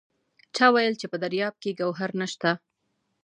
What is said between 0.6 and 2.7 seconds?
وایل چې په دریاب کې ګوهر نشته!